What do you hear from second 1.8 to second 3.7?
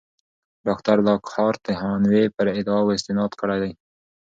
هانوې پر ادعاوو استناد کړی